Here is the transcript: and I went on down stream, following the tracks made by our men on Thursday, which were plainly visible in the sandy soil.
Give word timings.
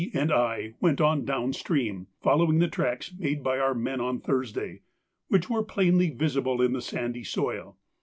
and 0.15 0.33
I 0.33 0.73
went 0.79 0.99
on 0.99 1.25
down 1.25 1.53
stream, 1.53 2.07
following 2.21 2.57
the 2.57 2.67
tracks 2.67 3.13
made 3.19 3.43
by 3.43 3.59
our 3.59 3.75
men 3.75 4.01
on 4.01 4.19
Thursday, 4.19 4.81
which 5.27 5.47
were 5.47 5.61
plainly 5.61 6.09
visible 6.09 6.59
in 6.59 6.73
the 6.73 6.81
sandy 6.81 7.23
soil. 7.23 7.77